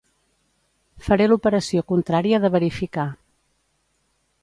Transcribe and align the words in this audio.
Faré 1.09 1.27
l'operació 1.31 1.85
contrària 1.93 2.43
de 2.47 2.53
verificar. 2.59 3.09